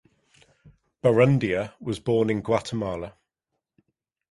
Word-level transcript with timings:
Barrundia 1.03 1.73
was 1.79 1.99
born 1.99 2.31
in 2.31 2.41
Guatemala. 2.41 3.13